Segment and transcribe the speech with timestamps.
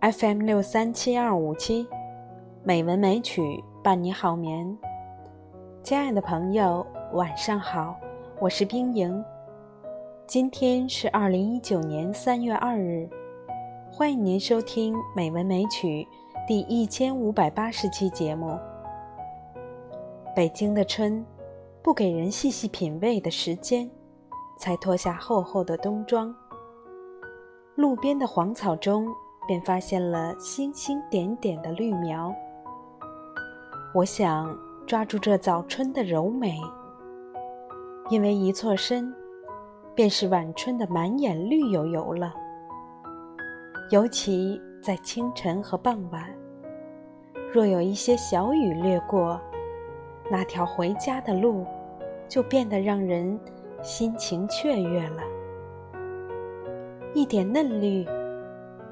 [0.00, 1.88] FM 六三七二五七，
[2.62, 4.76] 美文美曲伴你好眠。
[5.82, 7.96] 亲爱的朋友，晚上好，
[8.38, 9.24] 我是冰莹。
[10.26, 13.08] 今天是二零一九年三月二日，
[13.90, 16.06] 欢迎您收听《美文美曲》
[16.46, 18.56] 第一千五百八十期节目。
[20.36, 21.24] 北京的春，
[21.82, 23.90] 不给人细细品味的时间，
[24.58, 26.32] 才脱下厚厚的冬装。
[27.74, 29.08] 路边的黄草中。
[29.46, 32.34] 便发现了星星点点的绿苗。
[33.94, 36.60] 我想抓住这早春的柔美，
[38.10, 39.14] 因为一错身，
[39.94, 42.34] 便是晚春的满眼绿油油了。
[43.90, 46.28] 尤其在清晨和傍晚，
[47.52, 49.40] 若有一些小雨掠过，
[50.30, 51.64] 那条回家的路，
[52.28, 53.38] 就变得让人
[53.82, 55.22] 心情雀跃了。
[57.14, 58.06] 一点嫩绿。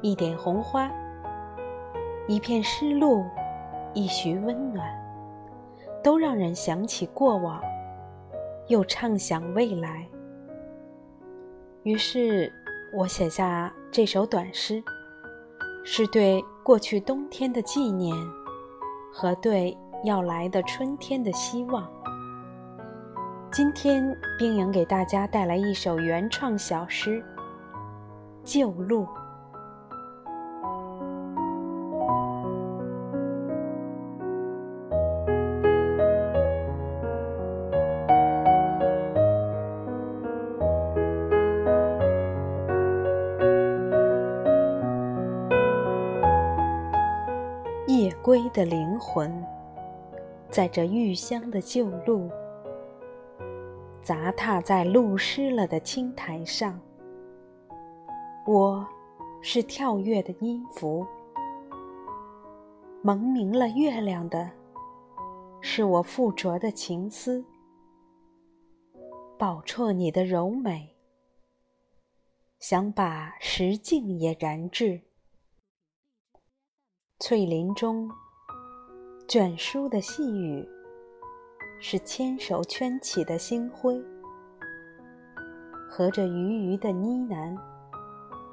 [0.00, 0.88] 一点红花，
[2.28, 3.24] 一片湿露，
[3.94, 4.88] 一徐温暖，
[6.04, 7.60] 都让人想起过往，
[8.68, 10.06] 又畅想未来。
[11.82, 12.52] 于是，
[12.94, 14.82] 我写下这首短诗，
[15.84, 18.14] 是对过去冬天的纪念，
[19.12, 21.90] 和对要来的春天的希望。
[23.50, 27.20] 今天，冰莹给大家带来一首原创小诗
[28.44, 29.04] 《旧路》。
[48.28, 49.42] 归的灵魂，
[50.50, 52.30] 在这异乡的旧路，
[54.02, 56.78] 杂踏在路湿了的青苔上。
[58.46, 58.86] 我
[59.40, 61.06] 是跳跃的音符，
[63.00, 64.50] 蒙明了月亮的，
[65.62, 67.42] 是我附着的情思。
[69.38, 70.94] 饱啜你的柔美，
[72.58, 75.07] 想把石径也燃至。
[77.20, 78.08] 翠林中，
[79.26, 80.64] 卷舒的细雨，
[81.80, 84.00] 是牵手圈起的星辉，
[85.90, 87.58] 和着余余的呢喃，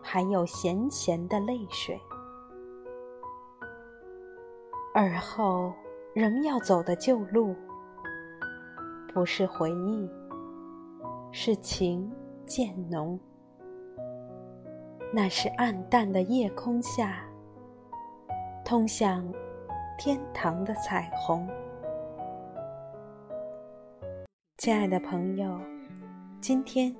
[0.01, 2.01] 还有咸咸的泪水。
[4.95, 5.71] 而后
[6.15, 7.55] 仍要走的旧路，
[9.13, 10.09] 不是回忆，
[11.31, 12.11] 是情
[12.47, 13.19] 渐浓。
[15.13, 17.24] 那是暗淡的夜空下。
[18.65, 19.23] 通向
[19.95, 21.47] 天堂的彩虹，
[24.57, 25.61] 亲爱的朋友，
[26.41, 26.93] 今天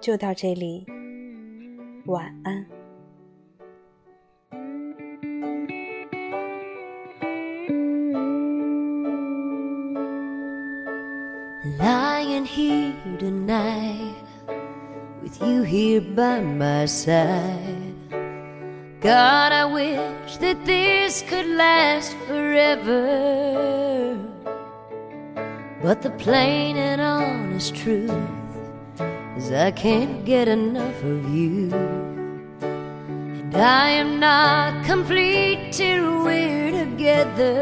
[0.00, 0.84] 就到这里，
[2.06, 2.66] 晚安。
[19.02, 24.16] God, I wish that this could last forever.
[25.82, 28.12] But the plain and honest truth
[29.36, 31.72] is I can't get enough of you.
[32.60, 37.58] And I am not complete till we're together.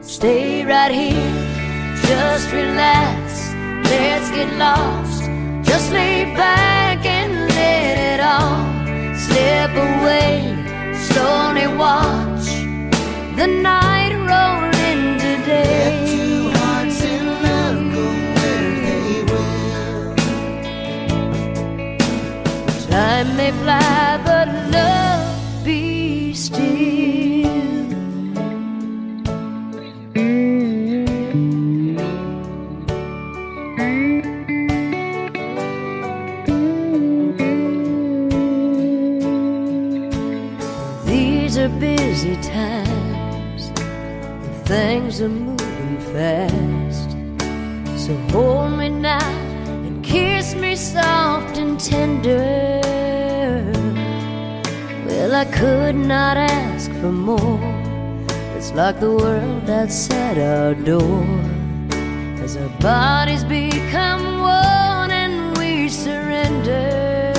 [0.00, 1.34] Stay right here,
[2.08, 3.52] just relax,
[3.84, 5.24] let's get lost.
[5.68, 8.65] Just lay back and let it all
[9.24, 10.32] slip away,
[11.08, 12.46] slowly watch
[13.38, 15.78] the night roll into day.
[15.82, 18.04] Let two hearts in love go
[18.36, 20.14] where they will.
[22.90, 23.85] Time may fly,
[42.16, 47.10] busy times, and things are moving fast.
[48.02, 49.32] So hold me now
[49.86, 52.80] and kiss me soft and tender.
[55.06, 57.60] Well, I could not ask for more.
[58.56, 61.26] It's like the world outside our door.
[62.42, 67.34] As our bodies become one and we surrender.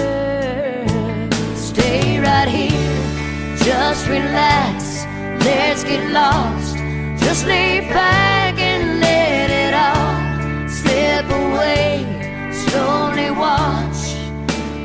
[1.56, 2.67] Stay right here
[3.98, 5.06] just relax,
[5.44, 6.78] let's get lost.
[7.18, 12.06] Just lay back and let it all slip away.
[12.52, 14.14] Slowly watch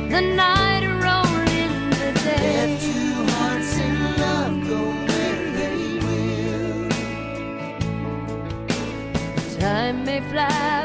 [0.09, 2.57] the night roll into day.
[2.57, 6.89] Let two hearts in love go where they will.
[9.59, 10.82] Time may fly.